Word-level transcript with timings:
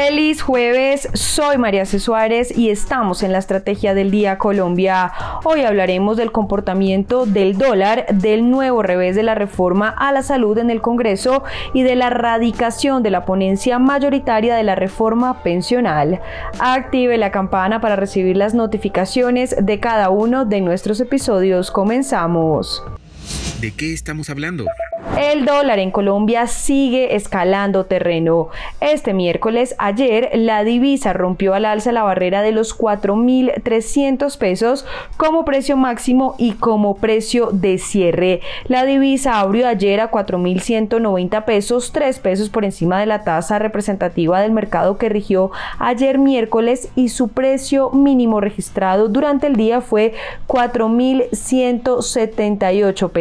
Feliz 0.00 0.42
jueves, 0.42 1.08
soy 1.14 1.58
María 1.58 1.84
C. 1.84 1.98
Suárez 1.98 2.56
y 2.56 2.70
estamos 2.70 3.24
en 3.24 3.32
la 3.32 3.38
Estrategia 3.38 3.94
del 3.94 4.12
Día 4.12 4.38
Colombia. 4.38 5.12
Hoy 5.42 5.62
hablaremos 5.62 6.16
del 6.16 6.30
comportamiento 6.30 7.26
del 7.26 7.58
dólar, 7.58 8.06
del 8.12 8.48
nuevo 8.48 8.84
revés 8.84 9.16
de 9.16 9.24
la 9.24 9.34
reforma 9.34 9.88
a 9.88 10.12
la 10.12 10.22
salud 10.22 10.56
en 10.58 10.70
el 10.70 10.80
Congreso 10.80 11.42
y 11.74 11.82
de 11.82 11.96
la 11.96 12.10
radicación 12.10 13.02
de 13.02 13.10
la 13.10 13.24
ponencia 13.24 13.80
mayoritaria 13.80 14.54
de 14.54 14.62
la 14.62 14.76
reforma 14.76 15.42
pensional. 15.42 16.20
Active 16.60 17.18
la 17.18 17.32
campana 17.32 17.80
para 17.80 17.96
recibir 17.96 18.36
las 18.36 18.54
notificaciones 18.54 19.56
de 19.60 19.80
cada 19.80 20.10
uno 20.10 20.44
de 20.44 20.60
nuestros 20.60 21.00
episodios. 21.00 21.72
Comenzamos. 21.72 22.84
¿De 23.60 23.72
qué 23.72 23.92
estamos 23.92 24.30
hablando? 24.30 24.64
El 25.16 25.46
dólar 25.46 25.78
en 25.80 25.90
Colombia 25.90 26.46
sigue 26.46 27.16
escalando 27.16 27.86
terreno. 27.86 28.50
Este 28.80 29.14
miércoles, 29.14 29.74
ayer, 29.78 30.30
la 30.34 30.62
divisa 30.62 31.12
rompió 31.12 31.54
al 31.54 31.64
alza 31.64 31.90
la 31.90 32.04
barrera 32.04 32.42
de 32.42 32.52
los 32.52 32.78
4.300 32.78 34.38
pesos 34.38 34.86
como 35.16 35.44
precio 35.44 35.76
máximo 35.76 36.36
y 36.38 36.52
como 36.52 36.98
precio 36.98 37.50
de 37.52 37.78
cierre. 37.78 38.42
La 38.66 38.84
divisa 38.84 39.40
abrió 39.40 39.66
ayer 39.66 39.98
a 40.00 40.12
4.190 40.12 41.44
pesos, 41.44 41.90
3 41.92 42.16
pesos 42.20 42.48
por 42.48 42.64
encima 42.64 43.00
de 43.00 43.06
la 43.06 43.24
tasa 43.24 43.58
representativa 43.58 44.40
del 44.40 44.52
mercado 44.52 44.98
que 44.98 45.08
rigió 45.08 45.50
ayer 45.80 46.18
miércoles 46.18 46.90
y 46.94 47.08
su 47.08 47.26
precio 47.26 47.90
mínimo 47.90 48.40
registrado 48.40 49.08
durante 49.08 49.48
el 49.48 49.56
día 49.56 49.80
fue 49.80 50.14
4.178 50.46 53.10
pesos. 53.10 53.17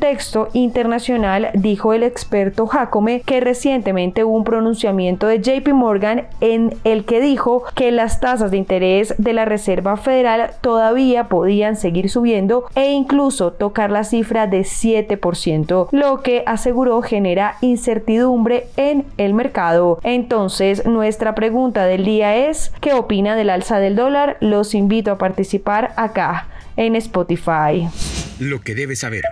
internacional, 0.53 1.49
dijo 1.53 1.93
el 1.93 2.03
experto 2.03 2.67
Jacome 2.67 3.21
que 3.21 3.39
recientemente 3.39 4.23
hubo 4.23 4.35
un 4.35 4.43
pronunciamiento 4.43 5.27
de 5.27 5.41
JP 5.41 5.73
Morgan 5.73 6.27
en 6.41 6.75
el 6.83 7.05
que 7.05 7.21
dijo 7.21 7.63
que 7.75 7.91
las 7.91 8.19
tasas 8.19 8.51
de 8.51 8.57
interés 8.57 9.15
de 9.17 9.33
la 9.33 9.45
Reserva 9.45 9.97
Federal 9.97 10.51
todavía 10.61 11.25
podían 11.25 11.75
seguir 11.75 12.09
subiendo 12.09 12.65
e 12.75 12.91
incluso 12.91 13.53
tocar 13.53 13.91
la 13.91 14.03
cifra 14.03 14.47
de 14.47 14.61
7%, 14.61 15.87
lo 15.91 16.21
que 16.21 16.43
aseguró 16.45 17.01
genera 17.01 17.55
incertidumbre 17.61 18.67
en 18.77 19.05
el 19.17 19.33
mercado. 19.33 19.99
Entonces, 20.03 20.85
nuestra 20.85 21.35
pregunta 21.35 21.85
del 21.85 22.05
día 22.05 22.35
es, 22.35 22.71
¿qué 22.81 22.93
opina 22.93 23.35
del 23.35 23.49
alza 23.49 23.79
del 23.79 23.95
dólar? 23.95 24.37
Los 24.39 24.75
invito 24.75 25.11
a 25.11 25.17
participar 25.17 25.93
acá 25.97 26.47
en 26.77 26.95
Spotify. 26.95 27.87
Lo 28.39 28.61
que 28.61 28.75
debes 28.75 28.99
saber. 28.99 29.23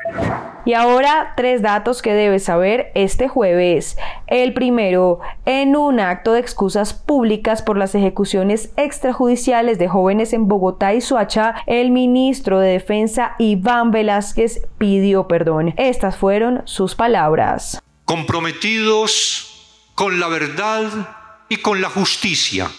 Y 0.66 0.74
ahora 0.74 1.34
tres 1.36 1.62
datos 1.62 2.02
que 2.02 2.14
debes 2.14 2.46
saber 2.46 2.92
este 2.96 3.28
jueves. 3.28 3.98
El 4.28 4.54
primero, 4.54 5.20
en 5.46 5.76
un 5.76 6.00
acto 6.00 6.34
de 6.34 6.40
excusas 6.40 6.94
públicas 6.94 7.62
por 7.62 7.78
las 7.78 7.96
ejecuciones 7.96 8.72
extrajudiciales 8.78 9.78
de 9.78 9.90
jóvenes 9.90 10.32
en 10.32 10.48
Bogotá 10.48 10.94
y 10.94 11.02
Suacha, 11.02 11.56
el 11.68 11.92
ministro 11.92 12.60
de 12.60 12.72
Defensa 12.72 13.36
Iván 13.40 13.92
Velázquez 13.92 14.62
pidió 14.78 15.28
perdón. 15.28 15.74
Estas 15.78 16.16
fueron 16.16 16.62
sus 16.66 16.96
palabras. 16.96 17.82
Comprometidos 18.06 19.90
con 19.96 20.20
la 20.20 20.28
verdad 20.30 21.10
y 21.50 21.58
con 21.58 21.82
la 21.82 21.90
justicia. 21.90 22.70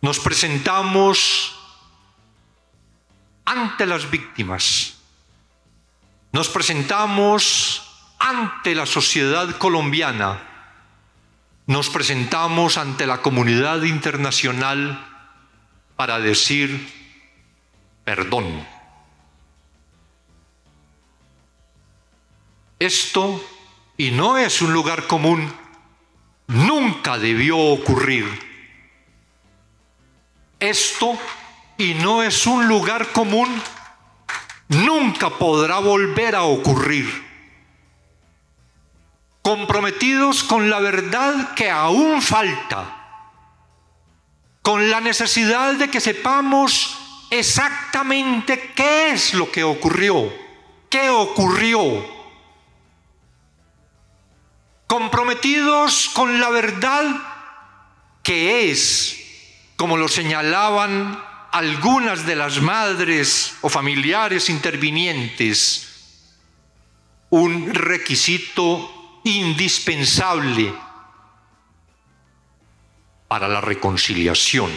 Nos 0.00 0.20
presentamos 0.20 1.56
ante 3.44 3.84
las 3.84 4.08
víctimas 4.10 4.97
nos 6.38 6.48
presentamos 6.48 7.82
ante 8.20 8.72
la 8.76 8.86
sociedad 8.86 9.56
colombiana, 9.58 10.40
nos 11.66 11.90
presentamos 11.90 12.78
ante 12.78 13.08
la 13.08 13.22
comunidad 13.22 13.82
internacional 13.82 15.04
para 15.96 16.20
decir 16.20 16.94
perdón. 18.04 18.64
Esto, 22.78 23.44
y 23.96 24.12
no 24.12 24.38
es 24.38 24.62
un 24.62 24.72
lugar 24.72 25.08
común, 25.08 25.52
nunca 26.46 27.18
debió 27.18 27.58
ocurrir. 27.58 28.26
Esto, 30.60 31.18
y 31.78 31.94
no 31.94 32.22
es 32.22 32.46
un 32.46 32.68
lugar 32.68 33.08
común, 33.08 33.60
nunca 34.68 35.30
podrá 35.30 35.78
volver 35.78 36.36
a 36.36 36.42
ocurrir. 36.42 37.26
Comprometidos 39.42 40.44
con 40.44 40.68
la 40.68 40.78
verdad 40.78 41.54
que 41.54 41.70
aún 41.70 42.20
falta, 42.20 42.94
con 44.62 44.90
la 44.90 45.00
necesidad 45.00 45.74
de 45.74 45.88
que 45.90 46.00
sepamos 46.00 46.98
exactamente 47.30 48.72
qué 48.74 49.10
es 49.10 49.32
lo 49.34 49.50
que 49.50 49.64
ocurrió, 49.64 50.30
qué 50.90 51.08
ocurrió. 51.08 52.18
Comprometidos 54.86 56.08
con 56.10 56.40
la 56.40 56.50
verdad 56.50 57.04
que 58.22 58.70
es, 58.70 59.16
como 59.76 59.96
lo 59.96 60.08
señalaban 60.08 61.27
algunas 61.52 62.26
de 62.26 62.36
las 62.36 62.60
madres 62.60 63.54
o 63.62 63.68
familiares 63.68 64.48
intervinientes 64.50 65.88
un 67.30 67.74
requisito 67.74 69.20
indispensable 69.24 70.72
para 73.28 73.48
la 73.48 73.60
reconciliación, 73.60 74.70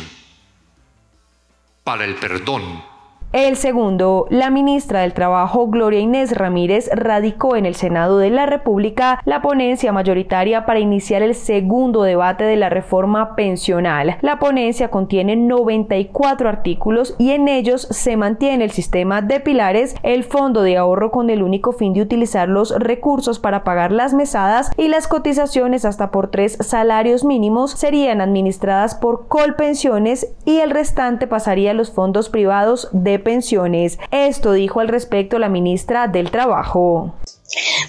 para 1.84 2.04
el 2.04 2.16
perdón 2.16 2.91
el 3.34 3.56
segundo, 3.56 4.28
la 4.30 4.50
ministra 4.50 5.02
del 5.02 5.14
Trabajo 5.14 5.68
Gloria 5.68 6.02
Inés 6.02 6.36
Ramírez 6.36 6.90
radicó 6.94 7.56
en 7.56 7.66
el 7.66 7.76
Senado 7.76 8.18
de 8.18 8.30
la 8.30 8.46
República 8.46 9.22
la 9.24 9.42
ponencia 9.42 9.94
mayoritaria 9.94 10.66
para 10.66 10.82
iniciar 10.82 11.22
el 11.22 11.34
segundo 11.34 12.04
debate 12.04 12.44
de 12.44 12.58
la 12.58 12.68
reforma 12.68 13.38
pensional. 13.38 14.18
La 14.20 14.38
ponencia 14.38 14.90
contiene 14.90 15.38
94 15.38 16.50
artículos 16.50 17.16
y 17.20 17.32
en 17.32 17.48
ellos 17.48 17.88
se 17.90 18.18
mantiene 18.18 18.66
el 18.66 18.72
sistema 18.72 19.22
de 19.22 19.40
pilares, 19.40 19.96
el 20.04 20.26
fondo 20.26 20.62
de 20.62 20.76
ahorro 20.76 21.10
con 21.12 21.30
el 21.30 21.42
único 21.42 21.72
fin 21.72 21.94
de 21.94 22.02
utilizar 22.02 22.50
los 22.50 22.78
recursos 22.78 23.40
para 23.40 23.64
pagar 23.64 23.94
las 23.94 24.14
mesadas 24.14 24.72
y 24.76 24.90
las 24.90 25.08
cotizaciones 25.08 25.86
hasta 25.86 26.12
por 26.12 26.32
tres 26.32 26.58
salarios 26.60 27.24
mínimos 27.24 27.72
serían 27.72 28.20
administradas 28.20 28.94
por 28.94 29.30
Colpensiones 29.30 30.34
y 30.44 30.58
el 30.58 30.72
restante 30.72 31.28
pasaría 31.28 31.72
a 31.72 31.76
los 31.76 31.92
fondos 31.92 32.28
privados 32.28 32.90
de 32.92 33.21
pensiones. 33.22 33.98
Esto 34.12 34.54
dijo 34.54 34.80
al 34.80 34.88
respecto 34.88 35.40
la 35.40 35.50
ministra 35.50 36.08
del 36.08 36.32
Trabajo. 36.32 37.14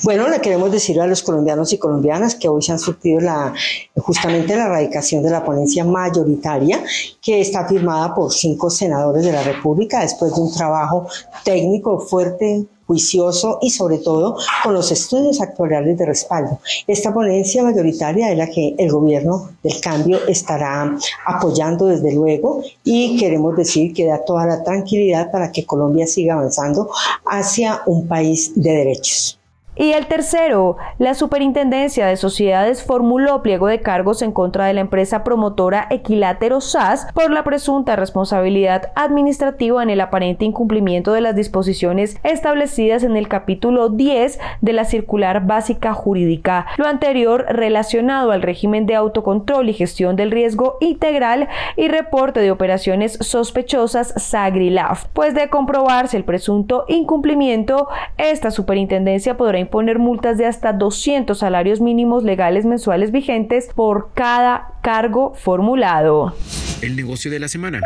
Bueno, 0.03 0.29
le 0.29 0.41
queremos 0.41 0.73
decir 0.73 1.01
a 1.01 1.07
los 1.07 1.23
colombianos 1.23 1.73
y 1.73 1.79
colombianas 1.79 2.35
que 2.35 2.49
hoy 2.49 2.63
se 2.63 2.73
han 2.73 2.79
surtido 2.79 3.21
la, 3.21 3.55
justamente 3.97 4.57
la 4.57 4.65
erradicación 4.65 5.23
de 5.23 5.31
la 5.31 5.45
ponencia 5.45 5.85
mayoritaria, 5.85 6.83
que 7.21 7.41
está 7.41 7.69
firmada 7.69 8.15
por 8.15 8.33
cinco 8.33 8.71
senadores 8.71 9.25
de 9.25 9.33
la 9.33 9.43
República 9.43 10.01
después 10.01 10.35
de 10.35 10.41
un 10.41 10.53
trabajo 10.53 11.07
técnico 11.45 12.01
fuerte, 12.01 12.67
juicioso 12.93 13.59
y 13.63 13.71
sobre 13.71 13.99
todo 13.99 14.37
con 14.63 14.75
los 14.75 14.93
estudios 14.93 15.41
actuariales 15.41 15.97
de 15.97 16.07
respaldo. 16.07 16.59
Esta 16.87 17.13
ponencia 17.13 17.63
mayoritaria 17.63 18.31
es 18.31 18.37
la 18.37 18.49
que 18.49 18.75
el 18.79 18.91
gobierno 18.91 19.51
del 19.63 19.81
cambio 19.81 20.19
estará 20.29 20.97
apoyando 21.27 21.87
desde 21.87 22.13
luego 22.13 22.63
y 22.85 23.17
queremos 23.19 23.57
decir 23.57 23.95
que 23.95 24.07
da 24.07 24.25
toda 24.25 24.47
la 24.47 24.63
tranquilidad 24.63 25.31
para 25.31 25.51
que 25.51 25.65
Colombia 25.65 26.07
siga 26.07 26.35
avanzando 26.35 26.91
hacia 27.25 27.81
un 27.87 28.07
país 28.07 28.53
de 28.55 28.71
derechos. 28.73 29.42
Y 29.75 29.93
el 29.93 30.07
tercero, 30.07 30.77
la 30.99 31.15
Superintendencia 31.15 32.07
de 32.07 32.19
Sociedades 32.19 32.83
formuló 32.83 33.43
pliego 33.43 33.69
de 33.69 33.81
cargos 33.81 34.21
en 34.21 34.31
contra 34.31 34.67
de 34.67 34.75
la 34.75 34.83
empresa 34.83 35.25
promotora 35.25 35.87
Equilátero 35.89 36.61
SAS 36.61 37.07
por 37.15 37.31
la 37.31 37.43
presunta 37.43 37.97
responsabilidad 37.97 38.93
administrativa 38.97 39.83
en 39.83 39.89
el 39.89 40.03
aparente 40.03 40.45
incumplimiento 40.45 41.15
de 41.15 41.23
las 41.23 41.35
disposiciones 41.35 42.19
establecidas 42.23 43.03
en 43.03 43.17
el 43.17 43.29
capítulo 43.29 43.89
10 43.89 44.39
de 44.61 44.73
la 44.75 44.85
Circular 44.85 45.47
Básica 45.47 45.95
Jurídica. 45.95 46.67
Lo 46.77 46.87
anterior 46.87 47.47
relacionado 47.49 48.33
al 48.33 48.43
régimen 48.43 48.85
de 48.85 48.97
autocontrol 48.97 49.71
y 49.71 49.73
gestión 49.73 50.17
del 50.17 50.33
riesgo 50.33 50.77
integral 50.81 51.49
y 51.77 51.89
reporte 51.89 52.41
de 52.41 52.51
operaciones 52.51 53.17
sospechosas 53.23 54.13
SAGRILAF. 54.19 55.07
Pues 55.15 55.35
de 55.35 55.49
comprobarse 55.49 56.19
el 56.19 56.25
presunto 56.25 56.85
incumplimiento, 56.89 57.89
esta 58.19 58.51
superintendencia 58.51 59.39
podrá 59.39 59.62
imponer 59.63 59.99
multas 59.99 60.37
de 60.37 60.47
hasta 60.47 60.73
200 60.73 61.39
salarios 61.39 61.81
mínimos 61.81 62.23
legales 62.23 62.65
mensuales 62.65 63.11
vigentes 63.11 63.71
por 63.75 64.11
cada 64.15 64.75
cargo 64.83 65.35
formulado. 65.35 66.35
El 66.83 66.97
negocio 66.97 67.31
de 67.31 67.39
la 67.41 67.49
semana. 67.49 67.81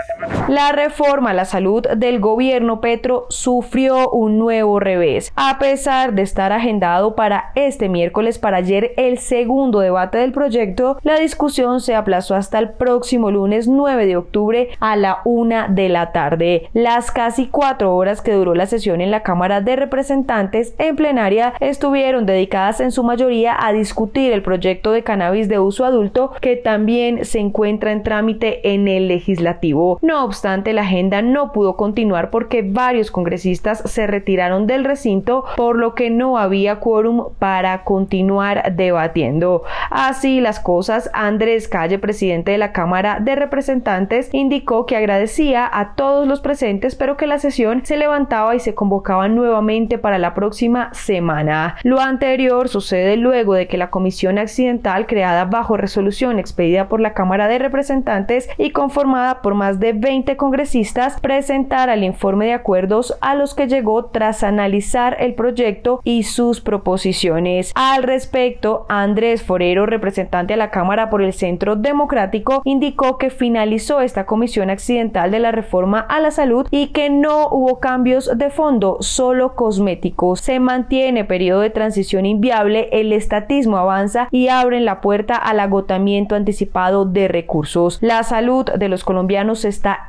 La 0.48 0.70
reforma 0.70 1.30
a 1.30 1.34
la 1.34 1.44
salud 1.44 1.84
del 1.96 2.20
gobierno 2.20 2.80
Petro 2.80 3.26
sufrió 3.30 4.08
un 4.10 4.38
nuevo 4.38 4.78
revés. 4.78 5.32
A 5.34 5.58
pesar 5.58 6.12
de 6.12 6.22
estar 6.22 6.52
agendado 6.52 7.16
para 7.16 7.50
este 7.56 7.88
miércoles 7.88 8.38
para 8.38 8.58
ayer 8.58 8.92
el 8.96 9.18
segundo 9.18 9.80
debate 9.80 10.18
del 10.18 10.30
proyecto, 10.30 10.98
la 11.02 11.18
discusión 11.18 11.80
se 11.80 11.96
aplazó 11.96 12.36
hasta 12.36 12.60
el 12.60 12.70
próximo 12.70 13.32
lunes 13.32 13.66
9 13.66 14.06
de 14.06 14.16
octubre 14.16 14.68
a 14.78 14.94
la 14.94 15.18
una 15.24 15.66
de 15.66 15.88
la 15.88 16.12
tarde. 16.12 16.70
Las 16.74 17.10
casi 17.10 17.48
cuatro 17.48 17.96
horas 17.96 18.22
que 18.22 18.34
duró 18.34 18.54
la 18.54 18.66
sesión 18.66 19.00
en 19.00 19.10
la 19.10 19.24
Cámara 19.24 19.60
de 19.60 19.74
Representantes 19.74 20.76
en 20.78 20.94
plenaria 20.94 21.54
estuvieron 21.58 22.24
dedicadas 22.24 22.78
en 22.78 22.92
su 22.92 23.02
mayoría 23.02 23.56
a 23.58 23.72
discutir 23.72 24.32
el 24.32 24.42
proyecto 24.42 24.92
de 24.92 25.02
cannabis 25.02 25.48
de 25.48 25.58
uso 25.58 25.84
adulto 25.84 26.30
que 26.40 26.54
también 26.54 27.24
se 27.24 27.40
encuentra 27.40 27.90
en 27.90 28.04
trámite 28.04 28.72
en 28.72 28.86
el 28.86 29.08
legislativo. 29.08 29.98
La 30.44 30.82
agenda 30.82 31.22
no 31.22 31.52
pudo 31.52 31.76
continuar 31.76 32.30
porque 32.30 32.62
varios 32.62 33.10
congresistas 33.10 33.82
se 33.86 34.06
retiraron 34.06 34.66
del 34.66 34.84
recinto, 34.84 35.44
por 35.56 35.76
lo 35.76 35.94
que 35.94 36.10
no 36.10 36.38
había 36.38 36.80
quórum 36.80 37.28
para 37.38 37.84
continuar 37.84 38.74
debatiendo. 38.74 39.62
Así 39.90 40.40
las 40.40 40.60
cosas, 40.60 41.10
Andrés 41.14 41.68
Calle, 41.68 41.98
presidente 41.98 42.52
de 42.52 42.58
la 42.58 42.72
Cámara 42.72 43.18
de 43.20 43.34
Representantes, 43.34 44.28
indicó 44.32 44.86
que 44.86 44.96
agradecía 44.96 45.68
a 45.72 45.94
todos 45.94 46.26
los 46.26 46.40
presentes, 46.40 46.94
pero 46.94 47.16
que 47.16 47.26
la 47.26 47.38
sesión 47.38 47.84
se 47.84 47.96
levantaba 47.96 48.54
y 48.54 48.60
se 48.60 48.74
convocaba 48.74 49.28
nuevamente 49.28 49.98
para 49.98 50.18
la 50.18 50.34
próxima 50.34 50.92
semana. 50.92 51.76
Lo 51.82 52.00
anterior 52.00 52.68
sucede 52.68 53.16
luego 53.16 53.54
de 53.54 53.68
que 53.68 53.78
la 53.78 53.90
comisión 53.90 54.38
accidental 54.38 55.06
creada 55.06 55.44
bajo 55.44 55.76
resolución 55.76 56.38
expedida 56.38 56.88
por 56.88 57.00
la 57.00 57.14
Cámara 57.14 57.48
de 57.48 57.58
Representantes 57.58 58.48
y 58.58 58.70
conformada 58.70 59.42
por 59.42 59.54
más 59.54 59.80
de 59.80 59.92
20 59.92 60.25
congresistas, 60.34 61.20
presentara 61.20 61.94
el 61.94 62.02
informe 62.02 62.46
de 62.46 62.54
acuerdos 62.54 63.16
a 63.20 63.36
los 63.36 63.54
que 63.54 63.68
llegó 63.68 64.06
tras 64.06 64.42
analizar 64.42 65.16
el 65.20 65.34
proyecto 65.34 66.00
y 66.02 66.24
sus 66.24 66.60
proposiciones. 66.60 67.70
Al 67.76 68.02
respecto, 68.02 68.86
Andrés 68.88 69.42
Forero, 69.42 69.86
representante 69.86 70.54
a 70.54 70.56
la 70.56 70.70
Cámara 70.70 71.10
por 71.10 71.22
el 71.22 71.32
Centro 71.32 71.76
Democrático, 71.76 72.62
indicó 72.64 73.18
que 73.18 73.30
finalizó 73.30 74.00
esta 74.00 74.26
comisión 74.26 74.70
accidental 74.70 75.30
de 75.30 75.38
la 75.38 75.52
reforma 75.52 76.00
a 76.00 76.18
la 76.20 76.30
salud 76.30 76.66
y 76.70 76.88
que 76.88 77.10
no 77.10 77.48
hubo 77.50 77.78
cambios 77.78 78.30
de 78.36 78.50
fondo, 78.50 78.96
solo 79.00 79.54
cosméticos. 79.54 80.40
Se 80.40 80.58
mantiene 80.60 81.24
periodo 81.24 81.60
de 81.60 81.70
transición 81.70 82.24
inviable, 82.24 82.88
el 82.92 83.12
estatismo 83.12 83.76
avanza 83.76 84.28
y 84.30 84.48
abren 84.48 84.84
la 84.84 85.00
puerta 85.00 85.36
al 85.36 85.60
agotamiento 85.60 86.34
anticipado 86.34 87.04
de 87.04 87.28
recursos. 87.28 87.98
La 88.00 88.22
salud 88.22 88.64
de 88.64 88.88
los 88.88 89.04
colombianos 89.04 89.64
está 89.64 90.08